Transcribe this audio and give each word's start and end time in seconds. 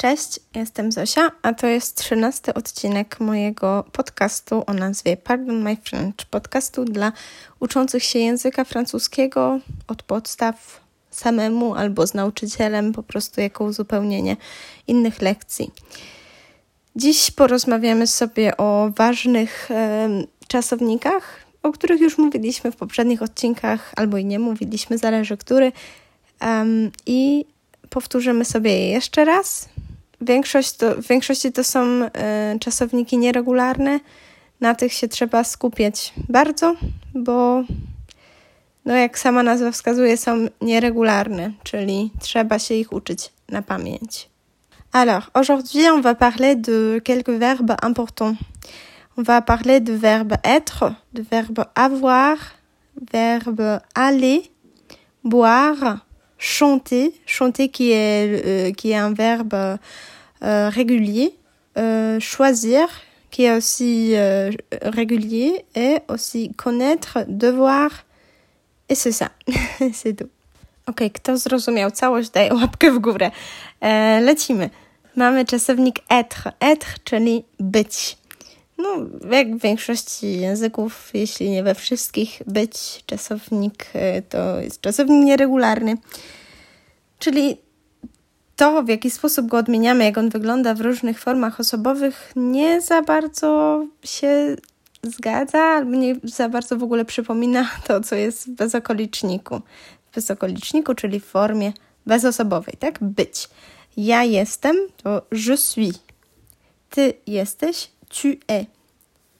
Cześć, 0.00 0.40
jestem 0.54 0.92
Zosia, 0.92 1.30
a 1.42 1.54
to 1.54 1.66
jest 1.66 1.96
trzynasty 1.96 2.54
odcinek 2.54 3.20
mojego 3.20 3.84
podcastu 3.92 4.64
o 4.66 4.74
nazwie 4.74 5.16
Pardon 5.16 5.62
My 5.62 5.76
French, 5.76 6.26
podcastu 6.30 6.84
dla 6.84 7.12
uczących 7.60 8.04
się 8.04 8.18
języka 8.18 8.64
francuskiego 8.64 9.60
od 9.88 10.02
podstaw 10.02 10.80
samemu 11.10 11.74
albo 11.74 12.06
z 12.06 12.14
nauczycielem, 12.14 12.92
po 12.92 13.02
prostu 13.02 13.40
jako 13.40 13.64
uzupełnienie 13.64 14.36
innych 14.86 15.22
lekcji. 15.22 15.70
Dziś 16.96 17.30
porozmawiamy 17.30 18.06
sobie 18.06 18.56
o 18.56 18.90
ważnych 18.96 19.70
e, 19.70 20.08
czasownikach, 20.48 21.40
o 21.62 21.72
których 21.72 22.00
już 22.00 22.18
mówiliśmy 22.18 22.72
w 22.72 22.76
poprzednich 22.76 23.22
odcinkach, 23.22 23.92
albo 23.96 24.16
i 24.16 24.24
nie 24.24 24.38
mówiliśmy, 24.38 24.98
zależy 24.98 25.36
który. 25.36 25.72
Um, 26.40 26.90
I 27.06 27.44
powtórzymy 27.90 28.44
sobie 28.44 28.78
je 28.78 28.90
jeszcze 28.90 29.24
raz. 29.24 29.68
Większość 30.20 30.72
to, 30.72 30.94
w 30.94 31.06
większości 31.06 31.52
to 31.52 31.64
są 31.64 32.02
y, 32.04 32.58
czasowniki 32.60 33.18
nieregularne. 33.18 34.00
Na 34.60 34.74
tych 34.74 34.92
się 34.92 35.08
trzeba 35.08 35.44
skupiać 35.44 36.12
bardzo, 36.28 36.74
bo 37.14 37.62
no 38.84 38.96
jak 38.96 39.18
sama 39.18 39.42
nazwa 39.42 39.70
wskazuje, 39.70 40.16
są 40.16 40.46
nieregularne, 40.60 41.52
czyli 41.62 42.10
trzeba 42.20 42.58
się 42.58 42.74
ich 42.74 42.92
uczyć 42.92 43.32
na 43.48 43.62
pamięć. 43.62 44.28
Alors, 44.92 45.30
aujourd'hui, 45.34 45.90
on 45.90 46.00
va 46.00 46.14
parler 46.14 46.56
de 46.56 47.00
quelques 47.04 47.38
verbes 47.38 47.76
importants. 47.82 48.36
On 49.16 49.22
va 49.22 49.42
parler 49.42 49.80
de 49.80 49.92
verbe 49.92 50.36
être, 50.44 50.94
de 51.12 51.22
verbe 51.22 51.66
avoir, 51.74 52.36
verbe 53.12 53.80
aller, 53.94 54.50
boire, 55.24 56.06
chanter, 56.38 57.12
chanter 57.26 57.68
qui 57.68 57.90
est, 57.90 58.42
euh, 58.46 58.72
qui 58.72 58.92
est 58.92 58.96
un 58.96 59.12
verbe 59.12 59.78
régulier, 60.40 61.34
euh, 61.76 62.18
choisir 62.20 62.88
qui 63.30 63.44
est 63.44 63.56
aussi 63.56 64.12
euh, 64.14 64.50
régulier 64.82 65.64
et 65.74 65.98
aussi 66.08 66.52
connaître, 66.54 67.24
devoir 67.28 67.90
et 68.88 68.94
c'est 68.94 69.12
ça, 69.12 69.30
c'est 69.92 70.14
tout. 70.14 70.30
Ok, 70.86 71.02
kto 71.12 71.36
zrozumiał 71.36 71.90
całość, 71.90 72.30
daje 72.30 72.54
łapkę 72.54 72.90
w 72.92 72.98
górę. 72.98 73.30
E, 73.80 74.20
lecimy. 74.20 74.70
Mamy 75.16 75.44
czasownik 75.44 76.00
être. 76.08 76.52
Être, 76.60 76.98
czyli 77.04 77.44
być. 77.60 78.16
No, 78.78 78.88
jak 79.30 79.56
w 79.56 79.60
większości 79.60 80.40
języków, 80.40 81.10
jeśli 81.14 81.50
nie 81.50 81.62
we 81.62 81.74
wszystkich, 81.74 82.42
być 82.46 83.02
czasownik 83.06 83.86
e, 83.94 84.22
to 84.22 84.60
jest 84.60 84.80
czasownik 84.80 85.24
nieregularny. 85.24 85.96
Czyli 87.18 87.56
to, 88.58 88.82
w 88.82 88.88
jaki 88.88 89.10
sposób 89.10 89.46
go 89.46 89.56
odmieniamy, 89.56 90.04
jak 90.04 90.18
on 90.18 90.28
wygląda 90.28 90.74
w 90.74 90.80
różnych 90.80 91.20
formach 91.20 91.60
osobowych, 91.60 92.32
nie 92.36 92.80
za 92.80 93.02
bardzo 93.02 93.84
się 94.04 94.56
zgadza, 95.02 95.58
albo 95.58 95.90
nie 95.90 96.16
za 96.24 96.48
bardzo 96.48 96.76
w 96.76 96.82
ogóle 96.82 97.04
przypomina 97.04 97.70
to, 97.86 98.00
co 98.00 98.14
jest 98.14 98.46
w 98.46 98.50
bezokoliczniku. 98.50 99.60
W 100.10 100.14
bezokoliczniku, 100.14 100.94
czyli 100.94 101.20
w 101.20 101.24
formie 101.24 101.72
bezosobowej, 102.06 102.74
tak? 102.78 102.98
Być. 103.00 103.48
Ja 103.96 104.24
jestem 104.24 104.76
to 105.02 105.22
je 105.32 105.56
suis. 105.56 105.98
Ty 106.90 107.14
jesteś 107.26 107.90
tu 108.08 108.28
es. 108.48 108.66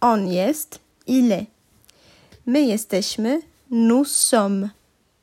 On 0.01 0.29
jest, 0.29 0.79
il 1.07 1.33
est. 1.33 1.47
My 2.47 2.61
jesteśmy, 2.61 3.41
nous 3.71 4.09
sommes. 4.09 4.69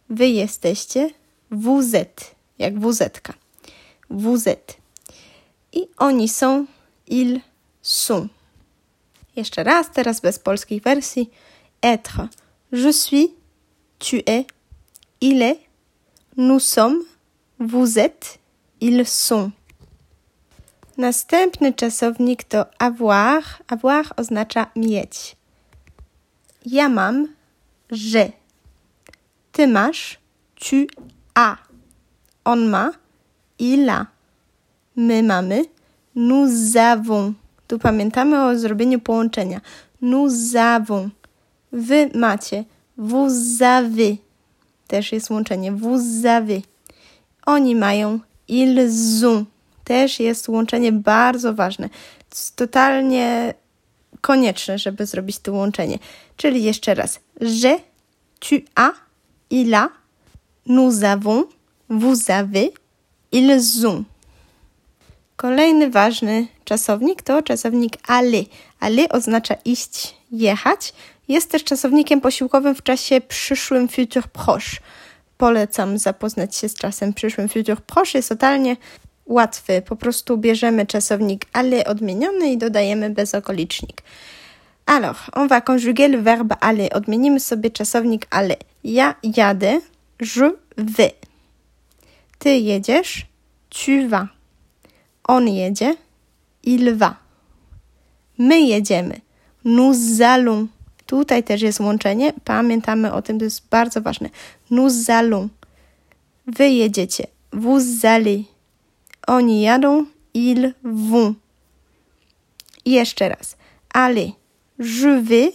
Wy 0.10 0.28
jesteście, 0.28 1.10
vous 1.52 1.94
êtes, 1.94 2.36
jak 2.60 2.80
wuzetka. 2.80 3.45
Vous 4.10 4.48
êtes. 4.48 4.78
I 5.74 5.88
oni 5.98 6.30
są, 6.30 6.66
ils 7.08 7.42
sont. 7.82 8.30
Jeszcze 9.36 9.64
raz, 9.64 9.92
teraz 9.92 10.22
bez 10.22 10.40
polskich 10.40 10.84
wersji. 10.84 11.30
Être. 11.82 12.30
Je 12.72 12.94
suis, 12.94 13.34
tu 14.00 14.22
es, 14.26 14.46
il 15.22 15.42
est, 15.42 15.60
nous 16.38 16.60
sommes, 16.60 17.04
vous 17.60 17.98
êtes, 18.00 18.40
ils 18.82 19.06
sont. 19.06 19.52
Następny 20.98 21.74
czasownik 21.74 22.44
to 22.44 22.66
avoir. 22.80 23.62
Avoir 23.68 24.14
oznacza 24.18 24.68
mieć. 24.76 25.36
Ja 26.66 26.90
mam, 26.90 27.28
że. 27.92 28.32
Ty 29.52 29.68
masz, 29.68 30.18
tu 30.56 30.88
as. 31.34 31.58
On 32.46 32.70
ma, 32.70 32.92
il 33.60 33.90
a. 33.90 34.08
My 34.96 35.24
mamy, 35.24 35.66
nous 36.16 36.78
avons. 36.78 37.34
Tu 37.68 37.80
pamiętamy 37.80 38.46
o 38.46 38.58
zrobieniu 38.58 39.00
połączenia. 39.00 39.62
Nous 40.02 40.56
avons. 40.56 41.10
Wy 41.72 42.10
macie, 42.14 42.64
vous 42.98 43.62
avez. 43.62 44.18
Też 44.88 45.12
jest 45.12 45.30
łączenie, 45.30 45.72
vous 45.72 46.26
avez. 46.26 46.62
Oni 47.46 47.76
mają, 47.76 48.20
ils 48.48 49.24
ont 49.24 49.46
też 49.86 50.20
jest 50.20 50.50
łączenie 50.50 50.92
bardzo 50.92 51.54
ważne. 51.54 51.90
Totalnie 52.56 53.54
konieczne, 54.22 54.80
żeby 54.80 55.06
zrobić 55.06 55.40
to 55.40 55.54
łączenie. 55.54 56.00
Czyli 56.38 56.64
jeszcze 56.64 56.94
raz. 56.94 57.20
Je, 57.42 57.80
tu 58.40 58.56
as, 58.76 58.94
il 59.50 59.74
a, 59.74 59.90
nous 60.66 61.04
avons, 61.04 61.46
vous 61.90 62.30
avez, 62.30 62.70
ils 63.36 63.86
ont. 63.86 64.06
Kolejny 65.36 65.90
ważny 65.90 66.48
czasownik 66.66 67.22
to 67.22 67.42
czasownik 67.42 67.98
aller. 68.08 68.44
Aller 68.80 69.08
oznacza 69.10 69.56
iść, 69.66 70.16
jechać. 70.32 70.94
Jest 71.28 71.52
też 71.52 71.64
czasownikiem 71.64 72.22
posiłkowym 72.22 72.76
w 72.76 72.84
czasie 72.84 73.22
przyszłym 73.22 73.88
futur 73.88 74.24
proche. 74.28 74.78
Polecam 75.38 75.98
zapoznać 75.98 76.56
się 76.56 76.70
z 76.70 76.74
czasem 76.74 77.14
przyszłym 77.14 77.50
futur 77.50 77.82
proche. 77.82 78.18
Jest 78.18 78.30
totalnie 78.30 78.78
łatwy. 79.26 79.82
Po 79.82 79.96
prostu 79.96 80.38
bierzemy 80.38 80.86
czasownik 80.86 81.46
aller 81.54 81.90
odmieniony 81.90 82.52
i 82.52 82.58
dodajemy 82.58 83.10
bezokolicznik. 83.10 84.02
Alors, 84.86 85.18
on 85.34 85.48
va 85.48 85.62
conjuguer 85.62 86.12
le 86.12 86.22
verbe 86.22 86.56
aller. 86.60 86.90
Odmienimy 86.94 87.40
sobie 87.40 87.70
czasownik 87.70 88.28
aller. 88.30 88.58
Ja 88.84 89.16
jadę, 89.24 89.82
je 90.20 90.52
vais. 90.78 91.25
Ty 92.46 92.60
jedziesz, 92.60 93.26
tu 93.70 94.08
vas. 94.08 94.28
On 95.24 95.48
jedzie, 95.48 95.96
il 96.64 96.96
va. 96.96 97.16
My 98.38 98.60
jedziemy, 98.60 99.22
nous 99.64 100.22
allons. 100.22 100.68
Tutaj 101.06 101.44
też 101.44 101.62
jest 101.62 101.80
łączenie. 101.80 102.34
Pamiętamy 102.44 103.14
o 103.14 103.22
tym, 103.22 103.40
to 103.40 103.46
jest 103.46 103.68
bardzo 103.70 104.02
ważne. 104.02 104.30
Nous 104.72 105.10
allons. 105.10 105.50
Wy 106.48 106.70
jedziecie, 106.70 107.28
vous 107.54 108.06
allez. 108.06 108.46
Oni 109.28 109.62
jadą, 109.62 110.06
ils 110.34 110.74
vont. 110.84 111.36
I 112.86 112.92
jeszcze 112.92 113.30
raz. 113.30 113.58
Allez, 113.94 114.32
je 114.80 115.22
vais, 115.22 115.52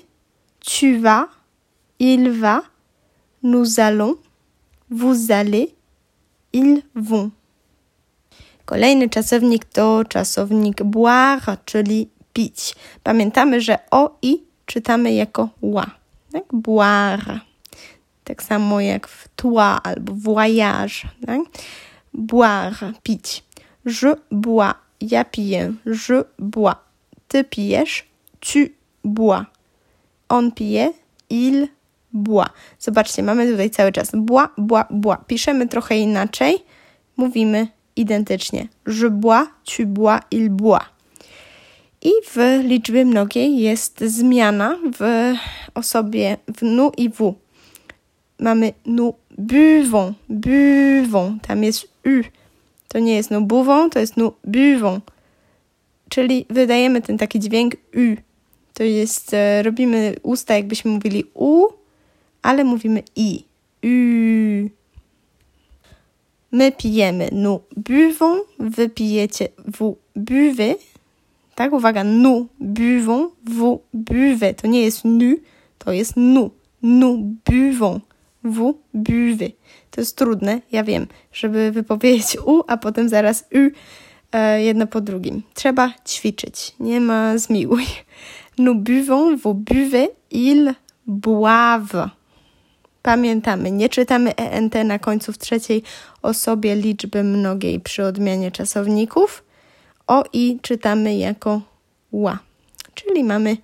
tu 0.59 0.99
vas, 0.99 1.29
il 2.01 2.33
va, 2.41 2.63
nous 3.43 3.79
allons, 3.79 4.17
vous 4.91 5.31
allez, 5.31 5.80
ils 6.53 6.83
vont. 6.95 7.31
Kolejny 8.65 9.09
czasownik 9.09 9.65
to 9.65 10.05
czasownik 10.05 10.83
boire, 10.83 11.57
czyli 11.65 12.09
pić. 12.33 12.75
Pamiętamy, 13.03 13.61
że 13.61 13.79
o 13.91 14.19
i 14.23 14.43
czytamy 14.67 15.13
jako 15.13 15.49
ła. 15.63 15.87
Tak? 16.33 16.45
Boire. 16.53 17.41
Tak 18.25 18.43
samo 18.43 18.81
jak 18.81 19.09
w 19.09 19.29
toi 19.37 19.79
albo 19.83 20.13
voyage. 20.15 21.09
Tak? 21.27 21.41
Boire, 22.15 22.93
pić. 23.03 23.45
Je 23.85 24.17
bois. 24.31 24.75
Ja 25.01 25.25
piję. 25.25 25.75
Je 25.87 26.25
bois. 26.39 26.77
Ty 27.29 27.45
pijesz. 27.45 28.05
Tu 28.41 28.59
bois. 29.05 29.45
On 30.29 30.53
pije. 30.53 30.93
Il 31.31 31.69
boit. 32.13 32.49
Zobaczcie, 32.79 33.23
mamy 33.23 33.51
tutaj 33.51 33.71
cały 33.71 33.93
czas 33.93 34.11
bois, 34.15 34.49
bois, 34.59 34.85
bois. 34.91 35.19
Piszemy 35.27 35.69
trochę 35.69 35.99
inaczej. 35.99 36.65
Mówimy 37.17 37.67
identycznie. 37.97 38.69
Je 38.87 39.11
bois, 39.11 39.47
tu 39.65 39.87
bois, 39.87 40.21
il 40.31 40.51
boit. 40.51 40.85
I 42.03 42.11
w 42.27 42.61
liczbie 42.65 43.05
mnogiej 43.05 43.59
jest 43.59 44.01
zmiana 44.01 44.79
w 44.99 45.33
osobie 45.75 46.37
w 46.57 46.63
nu 46.63 46.93
i 46.97 47.11
w. 47.11 47.35
Mamy 48.39 48.73
nous 48.87 49.15
buvons, 49.39 50.15
buvons. 50.29 51.43
Tam 51.43 51.65
jest 51.65 51.85
u. 51.85 52.25
To 52.89 52.99
nie 52.99 53.17
jest 53.17 53.31
nous 53.31 53.47
buvons, 53.47 53.93
to 53.93 53.99
jest 53.99 54.17
nous 54.17 54.33
buvons. 54.45 55.01
Czyli 56.09 56.47
wydajemy 56.51 57.03
ten 57.03 57.19
taki 57.19 57.41
dźwięk 57.41 57.75
u. 57.75 58.17
To 58.75 58.83
jest, 58.83 59.35
e, 59.35 59.63
robimy 59.63 60.17
usta 60.23 60.55
jakbyśmy 60.55 60.91
mówili 60.91 61.25
u, 61.35 61.67
ale 62.43 62.65
mówimy 62.65 63.03
i. 63.17 63.45
U. 63.85 64.71
My 66.53 66.73
pijemy. 66.73 67.29
Nous 67.33 67.61
buvons. 67.77 68.41
Wy 68.59 68.89
pijecie. 68.89 69.49
Vous 69.79 69.97
buvez. 70.17 70.77
Tak, 71.55 71.73
uwaga. 71.73 72.05
Nous 72.05 72.49
buvons. 72.61 73.31
Vous 73.45 73.81
buvez. 73.95 74.55
To 74.57 74.67
nie 74.67 74.83
jest 74.83 75.05
nu, 75.05 75.37
to 75.79 75.93
jest 75.93 76.17
nous. 76.17 76.51
Nous 76.83 77.19
buvons. 77.45 78.01
Vous 78.45 78.75
buvez. 78.95 79.53
To 79.91 80.01
jest 80.01 80.17
trudne, 80.17 80.61
ja 80.73 80.85
wiem, 80.85 81.07
żeby 81.33 81.71
wypowiedzieć 81.71 82.37
u, 82.47 82.63
a 82.67 82.77
potem 82.77 83.09
zaraz 83.09 83.45
u 83.55 83.71
e, 84.33 84.63
jedno 84.63 84.87
po 84.87 85.01
drugim. 85.01 85.43
Trzeba 85.55 85.93
ćwiczyć. 86.09 86.75
Nie 86.81 87.01
ma 87.01 87.39
zmiłuj. 87.39 87.85
Nous 88.59 88.77
buvons, 88.77 89.43
vous 89.43 89.55
buvez, 89.55 90.09
ils 90.31 90.75
boivent. 91.07 92.11
Pamiętamy, 93.03 93.71
nie 93.71 93.89
czytamy 93.89 94.37
ENT 94.37 94.75
na 94.85 94.99
końcu 94.99 95.33
w 95.33 95.39
trzeciej 95.39 95.83
osobie 96.23 96.75
liczby 96.75 97.25
mnogiej 97.25 97.81
przy 97.81 98.05
odmianie 98.05 98.51
czasowników. 98.51 99.45
O 100.07 100.25
i 100.33 100.59
czytamy 100.63 101.17
jako 101.17 101.61
ła. 102.13 102.39
Czyli 102.95 103.25
mamy 103.25 103.57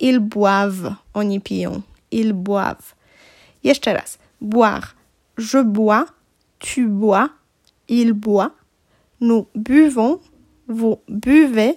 il 0.00 0.20
boivent, 0.20 0.94
oni 1.14 1.40
piją. 1.40 1.82
Il 2.10 2.34
boivent. 2.34 2.94
Jeszcze 3.64 3.94
raz. 3.94 4.18
Boire. 4.40 4.94
Je 5.38 5.64
bois. 5.64 6.06
Tu 6.58 6.88
bois. 6.88 7.28
Il 7.88 8.14
boit. 8.14 8.50
Nous 9.20 9.46
buvons. 9.54 10.18
Vous 10.68 10.98
buvez. 11.08 11.76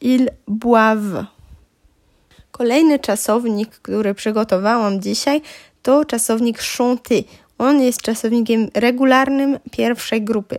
Ils 0.00 0.30
boivent. 0.48 1.26
Kolejny 2.50 2.98
czasownik, 2.98 3.70
który 3.70 4.14
przygotowałam 4.14 5.00
dzisiaj, 5.00 5.42
to 5.82 6.04
czasownik 6.04 6.58
chanter. 6.78 7.22
On 7.58 7.80
jest 7.80 8.02
czasownikiem 8.02 8.68
regularnym 8.74 9.58
pierwszej 9.70 10.22
grupy, 10.22 10.56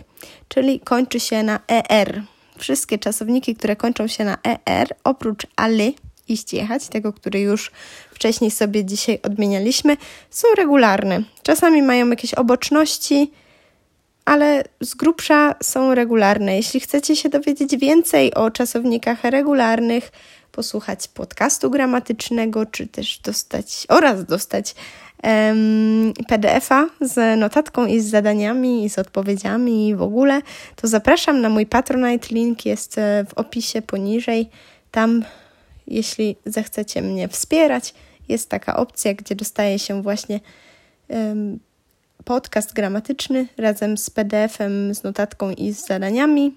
czyli 0.48 0.80
kończy 0.80 1.20
się 1.20 1.44
na 1.44 1.60
er. 1.90 2.24
Wszystkie 2.58 3.00
czasowniki, 3.00 3.56
które 3.56 3.76
kończą 3.76 4.08
się 4.08 4.26
na 4.26 4.38
er, 4.66 4.88
oprócz 5.04 5.48
aller, 5.56 5.92
iść 6.28 6.54
jechać, 6.54 6.88
tego, 6.88 7.14
który 7.14 7.40
już 7.40 7.72
wcześniej 8.12 8.52
sobie 8.52 8.86
dzisiaj 8.86 9.20
odmienialiśmy, 9.24 9.98
są 10.30 10.48
regularne. 10.58 11.24
Czasami 11.44 11.82
mają 11.82 12.10
jakieś 12.10 12.34
oboczności, 12.34 13.32
ale 14.26 14.64
z 14.82 14.96
grubsza 14.96 15.56
są 15.64 15.96
regularne. 15.96 16.56
Jeśli 16.56 16.80
chcecie 16.80 17.16
się 17.16 17.30
dowiedzieć 17.30 17.78
więcej 17.78 18.34
o 18.34 18.52
czasownikach 18.52 19.24
regularnych, 19.24 20.12
posłuchać 20.52 21.08
podcastu 21.08 21.70
gramatycznego, 21.70 22.66
czy 22.66 22.88
też 22.88 23.20
dostać 23.20 23.86
oraz 23.90 24.26
dostać 24.26 24.76
um, 25.24 26.14
PDF-a 26.28 26.88
z 27.02 27.40
notatką 27.40 27.86
i 27.86 28.00
z 28.00 28.10
zadaniami, 28.10 28.86
i 28.86 28.90
z 28.90 29.00
odpowiedziami 29.00 29.88
i 29.88 29.96
w 29.96 30.02
ogóle, 30.02 30.42
to 30.76 30.88
zapraszam 30.88 31.42
na 31.42 31.50
mój 31.50 31.66
Patronite. 31.66 32.28
Link 32.32 32.66
jest 32.66 32.98
e, 32.98 33.26
w 33.30 33.34
opisie 33.34 33.82
poniżej. 33.82 34.50
Tam, 34.92 35.24
jeśli 35.88 36.36
zechcecie 36.46 37.02
mnie 37.02 37.28
wspierać, 37.28 37.94
jest 38.30 38.50
taka 38.50 38.76
opcja, 38.78 39.14
gdzie 39.14 39.36
dostaje 39.36 39.80
się 39.80 40.02
właśnie 40.02 40.40
um, 41.08 41.60
podcast 42.26 42.74
gramatyczny 42.74 43.48
razem 43.58 43.98
z 43.98 44.10
PDF-em, 44.10 44.96
z 44.96 45.04
notatką 45.04 45.52
i 45.52 45.74
z 45.74 45.86
zadaniami. 45.88 46.56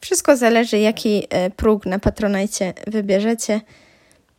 Wszystko 0.00 0.36
zależy, 0.36 0.78
jaki 0.78 1.26
e, 1.30 1.50
próg 1.50 1.86
na 1.86 1.98
Patronajcie 1.98 2.74
wybierzecie. 2.86 3.60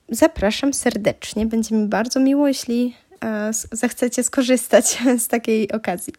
Zapraszam 0.09 0.73
serdecznie. 0.73 1.45
Będzie 1.45 1.75
mi 1.75 1.87
bardzo 1.87 2.19
miło, 2.19 2.47
jeśli 2.47 2.95
e, 3.23 3.51
zechcecie 3.71 4.23
skorzystać 4.23 4.97
z 5.23 5.27
takiej 5.27 5.71
okazji. 5.71 6.13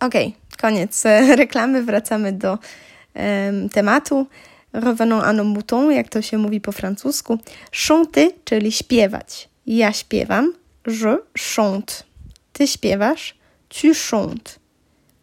Ok, 0.00 0.14
koniec 0.60 1.04
reklamy. 1.36 1.82
Wracamy 1.82 2.32
do 2.32 2.58
um, 3.14 3.68
tematu. 3.68 4.26
Revenons 4.72 5.24
à 5.24 5.32
nos 5.32 5.46
moutons, 5.46 5.94
jak 5.94 6.08
to 6.08 6.22
się 6.22 6.38
mówi 6.38 6.60
po 6.60 6.72
francusku. 6.72 7.38
Chanter, 7.88 8.30
czyli 8.44 8.72
śpiewać. 8.72 9.48
Ja 9.66 9.92
śpiewam. 9.92 10.52
Je 10.86 11.18
chante. 11.54 11.94
Ty 12.52 12.66
śpiewasz. 12.66 13.34
Tu 13.68 13.88
chantes. 14.10 14.58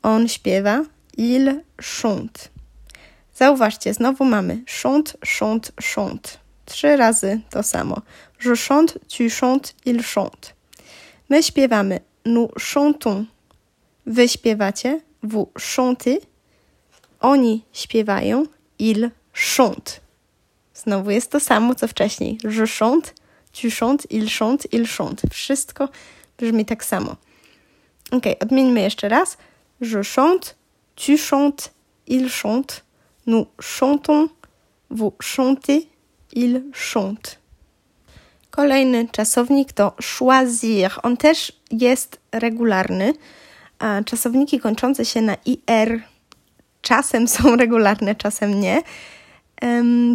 On 0.04 0.28
śpiewa. 0.28 0.86
Il 1.18 1.62
chante. 2.02 2.55
Zauważcie, 3.36 3.94
znowu 3.94 4.26
mamy 4.26 4.64
chante, 4.82 5.14
chante, 5.40 5.72
chante. 5.96 6.30
Trzy 6.66 6.98
razy 6.98 7.42
to 7.50 7.64
samo. 7.64 8.02
Je 8.46 8.56
chante, 8.56 9.00
tu 9.00 9.30
chantes, 9.30 9.76
il 9.86 10.04
chante. 10.04 10.54
My 11.30 11.44
śpiewamy. 11.44 12.00
Nous 12.26 12.50
chantons. 12.74 13.26
Wy 14.06 14.28
śpiewacie. 14.28 15.02
Vous 15.24 15.48
chantez. 15.76 16.20
Oni 17.20 17.66
śpiewają. 17.74 18.46
Il 18.80 19.12
chante. 19.34 19.92
Znowu 20.74 21.12
jest 21.12 21.32
to 21.32 21.40
samo, 21.40 21.76
co 21.76 21.88
wcześniej. 21.88 22.38
Je 22.44 22.68
chante, 22.68 23.12
tu 23.52 23.70
chantes, 23.80 24.12
il 24.12 24.30
chante, 24.30 24.68
il 24.72 24.88
chante. 24.88 25.28
Wszystko 25.30 25.90
brzmi 26.38 26.66
tak 26.66 26.86
samo. 26.86 27.16
Ok, 28.12 28.24
odmieńmy 28.40 28.82
jeszcze 28.82 29.10
raz. 29.10 29.38
Je 29.82 30.04
chante, 30.16 30.56
tu 30.96 31.18
chantes, 31.30 31.72
il 32.08 32.30
chante. 32.30 32.85
Nous 33.25 33.48
chantons, 33.62 34.30
vous 34.89 35.13
chantez, 35.36 35.88
il 36.33 36.63
chante. 36.74 37.39
Kolejny 38.51 39.07
czasownik 39.12 39.74
to 39.74 39.95
choisir. 40.18 40.89
On 41.04 41.18
też 41.18 41.51
jest 41.72 42.19
regularny. 42.31 43.13
Czasowniki 44.06 44.60
kończące 44.60 45.06
się 45.06 45.22
na 45.22 45.36
ir 45.45 46.01
czasem 46.81 47.27
są 47.27 47.56
regularne, 47.63 48.16
czasem 48.16 48.60
nie. 48.60 48.81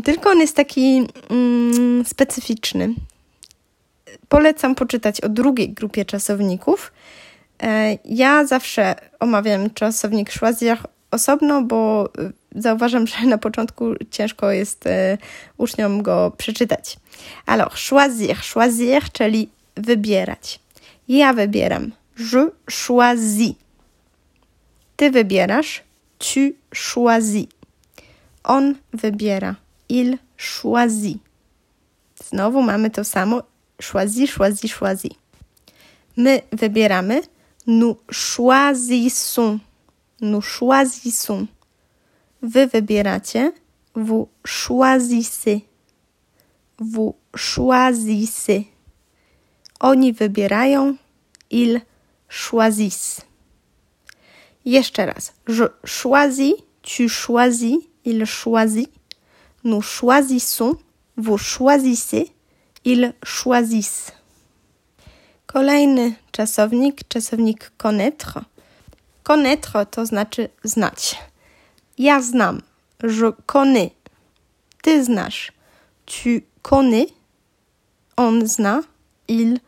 Tylko 0.04 0.30
on 0.30 0.38
jest 0.38 0.56
taki 0.56 1.06
um, 1.30 2.04
specyficzny. 2.06 2.94
Polecam 4.28 4.74
poczytać 4.74 5.20
o 5.20 5.28
drugiej 5.28 5.72
grupie 5.72 6.04
czasowników. 6.04 6.92
E, 7.62 7.98
ja 8.04 8.46
zawsze 8.46 8.94
omawiam 9.20 9.70
czasownik 9.70 10.30
choisir 10.30 10.78
osobno, 11.10 11.62
bo 11.62 12.08
zauważam, 12.54 13.06
że 13.10 13.26
na 13.26 13.38
początku 13.38 13.84
ciężko 14.10 14.50
jest 14.50 14.86
e, 14.86 15.18
uczniom 15.56 16.02
go 16.02 16.32
przeczytać. 16.36 16.96
Alors, 17.46 17.88
choisir, 17.88 18.36
choisir, 18.54 19.02
czyli 19.12 19.48
wybierać. 19.76 20.60
Ja 21.08 21.32
wybieram. 21.32 21.92
Je 22.18 22.50
choisis. 22.86 23.54
Ty 24.96 25.10
wybierasz. 25.10 25.82
Tu 26.18 26.54
choisis. 26.74 27.46
On 28.44 28.74
wybiera. 28.92 29.56
Il 29.88 30.18
choisit. 30.36 31.18
Znowu 32.28 32.62
mamy 32.62 32.90
to 32.90 33.04
samo. 33.04 33.42
Choisis, 33.82 34.30
choisis, 34.30 34.72
choisis. 34.72 35.12
My 36.16 36.42
wybieramy. 36.52 37.22
Nous 37.66 37.96
choisissons. 38.12 39.60
Nous 40.20 40.42
choisissons. 40.42 41.48
Wy 42.42 42.66
wybieracie. 42.66 43.52
Vous 43.94 44.28
choisissez. 44.44 45.64
Vous 46.78 47.16
choisissez. 47.36 48.66
Oni 49.80 50.12
wybierają. 50.12 50.96
Ils 51.50 51.80
choisissent. 52.28 53.26
Jeszcze 54.64 55.06
raz. 55.06 55.32
Je 55.46 55.64
choisis, 55.84 56.54
tu 56.82 57.08
choisis, 57.08 57.78
il 58.04 58.26
choisit. 58.26 58.90
Nous 59.64 59.82
choisissons, 59.82 60.76
vous 61.16 61.38
choisissez, 61.38 62.32
ils 62.84 63.14
choisissent. 63.24 64.12
Kolejny 65.46 66.14
czasownik, 66.32 67.08
czasownik 67.08 67.72
connaître. 67.76 68.44
Connaître 69.30 69.86
to 69.86 70.06
znaczy 70.06 70.48
znać. 70.64 71.18
Ja 71.98 72.22
znam. 72.22 72.62
Je 73.02 73.32
connais. 73.46 73.90
Ty 74.82 75.04
znasz. 75.04 75.52
Tu 76.04 76.42
connais. 76.62 77.12
On 78.16 78.46
zna. 78.46 78.82
Il 79.28 79.60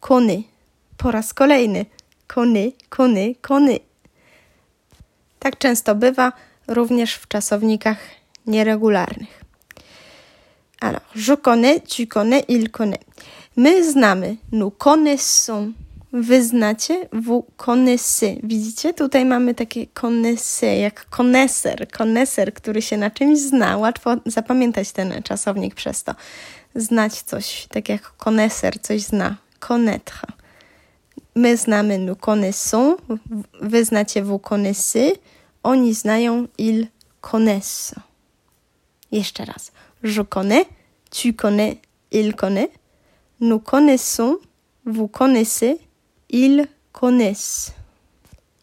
connaît. 0.00 0.44
Po 0.96 1.10
raz 1.10 1.34
kolejny. 1.34 1.86
Connaît, 2.28 2.72
connaît, 2.90 3.34
connaît. 3.42 3.80
Tak 5.38 5.58
często 5.58 5.94
bywa 5.94 6.32
również 6.68 7.14
w 7.14 7.28
czasownikach 7.28 7.98
nieregularnych. 8.46 9.44
Alors, 10.80 11.02
je 11.14 11.36
connais, 11.36 11.80
tu 11.80 12.06
connais, 12.06 12.44
il 12.48 12.70
connaît. 12.70 13.04
My 13.56 13.84
znamy. 13.92 14.36
Nous 14.52 14.70
connaissons. 14.70 15.72
Wy 16.12 16.44
znacie, 16.44 17.08
vous 17.12 17.44
connaissez. 17.56 18.38
Widzicie? 18.42 18.94
Tutaj 18.94 19.24
mamy 19.24 19.54
takie 19.54 19.86
connaissez, 19.86 20.80
jak 20.80 21.06
koneser, 21.10 21.88
koneser, 21.88 22.54
który 22.54 22.82
się 22.82 22.96
na 22.96 23.10
czymś 23.10 23.38
zna. 23.38 23.76
Łatwo 23.76 24.16
zapamiętać 24.26 24.92
ten 24.92 25.22
czasownik 25.22 25.74
przez 25.74 26.04
to. 26.04 26.14
Znać 26.74 27.22
coś, 27.22 27.66
tak 27.66 27.88
jak 27.88 28.02
koneser 28.02 28.80
coś 28.80 29.02
zna. 29.02 29.36
Connaître. 29.60 30.26
My 31.34 31.56
znamy, 31.56 31.98
nous 31.98 32.18
connaissons. 32.18 32.96
Wy 33.60 33.84
znacie, 33.84 34.22
vous 34.22 34.40
connaissez. 34.40 35.18
Oni 35.62 35.94
znają, 35.94 36.48
ils 36.58 36.86
connaissent. 37.20 37.94
Jeszcze 39.12 39.44
raz. 39.44 39.72
Je 40.02 40.24
connais, 40.24 40.66
tu 41.10 41.32
connais, 41.34 41.76
il 42.10 42.34
connaît. 42.34 42.70
Nous 43.40 43.60
connaissons, 43.60 44.38
vous 44.86 45.08
connaissez, 45.08 45.78
ils 46.28 46.66
connaissent. 46.92 47.72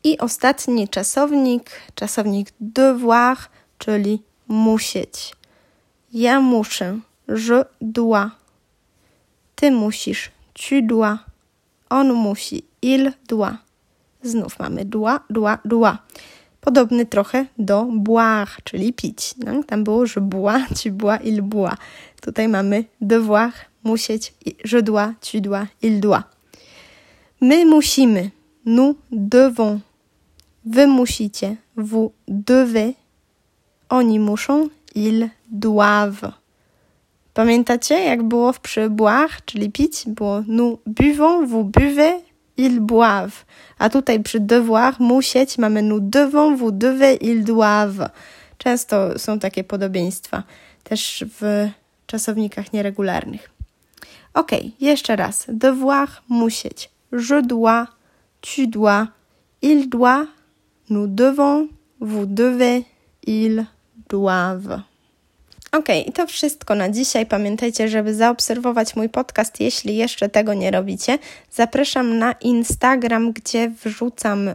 I 0.04 0.18
ostatni 0.18 0.88
czasownik, 0.90 1.72
czasownik 1.96 2.54
devoir, 2.60 3.38
czyli 3.78 4.22
musieć. 4.48 5.36
Ja 6.14 6.40
muszę, 6.40 7.00
je 7.28 7.66
dois. 7.82 8.32
Ty 9.56 9.72
musisz, 9.72 10.32
tu 10.54 10.82
dois. 10.82 11.20
On 11.90 12.14
musi, 12.14 12.64
il 12.82 13.14
doit. 13.28 13.58
Znów 14.24 14.60
mamy 14.60 14.86
doit, 14.86 15.22
doit, 15.30 15.60
doit. 15.66 15.98
Podobny 16.62 17.06
trochę 17.06 17.46
do 17.58 17.86
boire, 17.86 18.52
czyli 18.64 18.94
pić. 18.94 19.36
No, 19.38 19.64
tam 19.64 19.84
było 19.84 20.04
je 20.04 20.22
bois, 20.22 20.62
tu 20.84 20.92
bois, 20.92 21.20
il 21.24 21.42
boit. 21.42 21.78
Tutaj 22.22 22.48
mamy 22.48 22.86
devoir, 23.02 23.52
musieć, 23.84 24.34
je 24.74 24.82
dois, 24.82 25.14
tu 25.22 25.42
dois, 25.42 25.68
il 25.82 26.00
doit. 26.00 26.35
My 27.42 27.66
musimy, 27.66 28.32
nous 28.66 28.96
devons. 29.12 29.82
Wy 30.66 30.88
musicie, 30.88 31.58
vous 31.76 32.12
devez. 32.28 32.94
Oni 33.90 34.20
muszą, 34.20 34.70
ils 34.96 35.30
doivent. 35.52 36.32
Pamiętacie, 37.34 37.96
jak 38.04 38.24
było 38.24 38.54
w 38.54 38.60
przy 38.60 38.90
boire, 38.90 39.42
czyli 39.46 39.72
pić? 39.72 40.04
Było 40.08 40.44
nous 40.48 40.80
buvons, 40.86 41.50
vous 41.50 41.64
buvez, 41.64 42.22
ils 42.58 42.80
boivent. 42.80 43.46
A 43.80 43.90
tutaj 43.90 44.24
przy 44.24 44.40
devoir, 44.40 45.00
musieć, 45.00 45.58
mamy 45.58 45.82
nous 45.82 46.02
devons, 46.02 46.60
vous 46.60 46.72
devez, 46.72 47.18
ils 47.22 47.44
doivent. 47.44 48.10
Często 48.58 49.20
są 49.20 49.40
takie 49.40 49.64
podobieństwa, 49.64 50.44
też 50.84 51.26
w 51.40 51.70
czasownikach 52.06 52.74
nieregularnych. 52.74 53.50
Ok, 54.34 54.52
jeszcze 54.82 55.16
raz. 55.16 55.46
Devoir, 55.48 56.10
musieć. 56.30 56.95
Je 57.18 57.42
dois, 57.42 57.88
tu 58.42 58.68
dois, 58.68 59.08
il 59.62 59.90
doit, 59.90 60.28
nous 60.90 61.08
devons, 61.08 61.70
vous 62.00 62.26
devez, 62.26 62.86
ils 63.26 63.66
doivent. 64.10 64.82
Ok, 65.72 65.90
i 66.08 66.12
to 66.12 66.28
wszystko 66.28 66.76
na 66.76 66.90
dzisiaj. 66.90 67.26
Pamiętajcie, 67.26 67.88
żeby 67.88 68.14
zaobserwować 68.14 68.96
mój 68.96 69.10
podcast, 69.10 69.60
jeśli 69.60 69.98
jeszcze 69.98 70.30
tego 70.30 70.54
nie 70.54 70.72
robicie. 70.72 71.18
Zapraszam 71.52 72.18
na 72.18 72.32
Instagram, 72.32 73.32
gdzie 73.32 73.72
wrzucam 73.84 74.50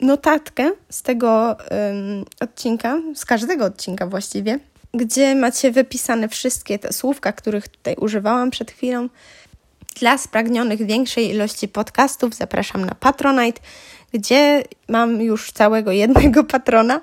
notatkę 0.00 0.70
z 0.90 1.02
tego 1.02 1.56
um, 1.70 2.24
odcinka, 2.40 2.98
z 3.14 3.24
każdego 3.24 3.64
odcinka 3.64 4.06
właściwie, 4.06 4.58
gdzie 4.94 5.34
macie 5.34 5.70
wypisane 5.70 6.28
wszystkie 6.28 6.78
te 6.78 6.92
słówka, 6.92 7.32
których 7.32 7.68
tutaj 7.68 7.94
używałam 7.94 8.50
przed 8.50 8.70
chwilą. 8.70 9.08
Dla 10.00 10.18
spragnionych 10.18 10.86
większej 10.86 11.30
ilości 11.30 11.68
podcastów 11.68 12.34
zapraszam 12.34 12.84
na 12.84 12.94
Patronite, 12.94 13.60
gdzie 14.12 14.64
mam 14.88 15.22
już 15.22 15.52
całego 15.52 15.92
jednego 15.92 16.44
patrona. 16.54 17.00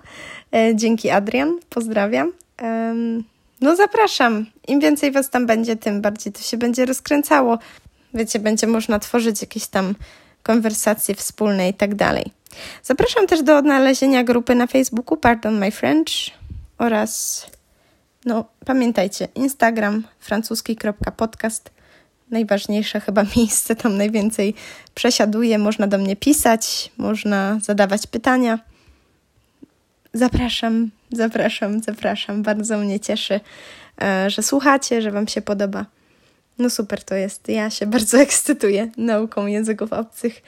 E, 0.53 0.75
dzięki 0.75 1.09
Adrian, 1.09 1.59
pozdrawiam. 1.69 2.31
No 3.61 3.75
zapraszam. 3.75 4.45
Im 4.67 4.79
więcej 4.79 5.11
was 5.11 5.29
tam 5.29 5.45
będzie, 5.45 5.75
tym 5.75 6.01
bardziej 6.01 6.33
to 6.33 6.41
się 6.41 6.57
będzie 6.57 6.85
rozkręcało. 6.85 7.59
Wiecie, 8.13 8.39
będzie 8.39 8.67
można 8.67 8.99
tworzyć 8.99 9.41
jakieś 9.41 9.67
tam 9.67 9.95
konwersacje 10.43 11.15
wspólne 11.15 11.69
i 11.69 11.73
tak 11.73 11.95
dalej. 11.95 12.31
Zapraszam 12.83 13.27
też 13.27 13.43
do 13.43 13.57
odnalezienia 13.57 14.23
grupy 14.23 14.55
na 14.55 14.67
Facebooku 14.67 15.17
Pardon 15.17 15.57
My 15.57 15.71
French 15.71 16.11
oraz 16.77 17.45
no 18.25 18.45
pamiętajcie, 18.65 19.27
Instagram 19.35 20.03
francuski.podcast 20.19 21.75
najważniejsze 22.31 22.99
chyba 22.99 23.23
miejsce, 23.37 23.75
tam 23.75 23.97
najwięcej 23.97 24.53
przesiaduje, 24.95 25.57
można 25.57 25.87
do 25.87 25.97
mnie 25.97 26.15
pisać, 26.15 26.91
można 26.97 27.59
zadawać 27.61 28.07
pytania. 28.07 28.59
Zapraszam, 30.13 30.89
zapraszam, 31.11 31.83
zapraszam. 31.83 32.43
Bardzo 32.43 32.77
mnie 32.77 32.99
cieszy, 32.99 33.39
e, 34.01 34.29
że 34.29 34.43
słuchacie, 34.43 35.01
że 35.01 35.11
Wam 35.11 35.27
się 35.27 35.41
podoba. 35.41 35.85
No 36.59 36.69
super 36.69 37.03
to 37.03 37.15
jest. 37.15 37.49
Ja 37.49 37.69
się 37.69 37.85
bardzo 37.95 38.17
ekscytuję 38.17 38.91
nauką 38.97 39.45
języków 39.45 39.93
obcych 39.93 40.41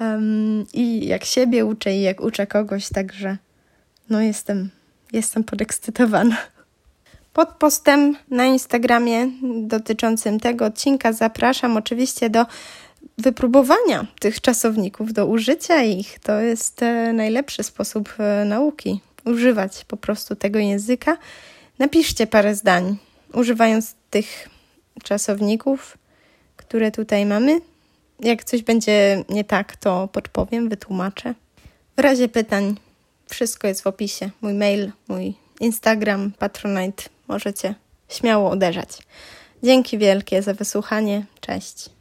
um, 0.00 0.66
i 0.72 1.06
jak 1.06 1.24
siebie 1.24 1.64
uczę 1.64 1.96
i 1.96 2.02
jak 2.02 2.20
uczę 2.20 2.46
kogoś, 2.46 2.88
także 2.88 3.36
no 4.10 4.20
jestem, 4.20 4.70
jestem 5.12 5.44
podekscytowana. 5.44 6.36
Pod 7.32 7.48
postem 7.48 8.16
na 8.30 8.46
Instagramie 8.46 9.30
dotyczącym 9.62 10.40
tego 10.40 10.64
odcinka 10.64 11.12
zapraszam 11.12 11.76
oczywiście 11.76 12.30
do 12.30 12.46
wypróbowania 13.18 14.06
tych 14.20 14.40
czasowników, 14.40 15.12
do 15.12 15.26
użycia 15.26 15.82
ich. 15.82 16.18
To 16.18 16.40
jest 16.40 16.82
e, 16.82 17.12
najlepszy 17.12 17.62
sposób 17.62 18.14
e, 18.18 18.44
nauki 18.44 19.00
używać 19.24 19.84
po 19.84 19.96
prostu 19.96 20.36
tego 20.36 20.58
języka. 20.58 21.16
Napiszcie 21.78 22.26
parę 22.26 22.54
zdań, 22.54 22.96
używając 23.32 23.94
tych 24.10 24.48
czasowników, 25.04 25.98
które 26.56 26.90
tutaj 26.90 27.26
mamy. 27.26 27.60
Jak 28.20 28.44
coś 28.44 28.62
będzie 28.62 29.24
nie 29.28 29.44
tak, 29.44 29.76
to 29.76 30.08
podpowiem, 30.08 30.68
wytłumaczę. 30.68 31.34
W 31.96 32.00
razie 32.00 32.28
pytań 32.28 32.76
wszystko 33.30 33.68
jest 33.68 33.82
w 33.82 33.86
opisie. 33.86 34.30
Mój 34.40 34.54
mail, 34.54 34.92
mój 35.08 35.34
Instagram, 35.60 36.32
Patronite. 36.38 37.17
Możecie 37.28 37.74
śmiało 38.08 38.50
uderzać. 38.50 38.88
Dzięki 39.62 39.98
wielkie 39.98 40.42
za 40.42 40.54
wysłuchanie. 40.54 41.26
Cześć. 41.40 41.97